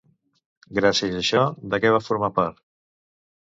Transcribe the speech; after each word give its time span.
Gràcies 0.79 1.17
a 1.17 1.19
això, 1.19 1.45
de 1.75 1.81
què 1.85 1.93
va 1.99 2.01
formar 2.09 2.33
part? 2.41 2.61